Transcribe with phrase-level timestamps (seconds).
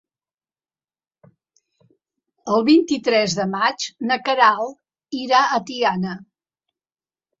[2.55, 6.17] El vint-i-tres de maig na Queralt irà a Tiana.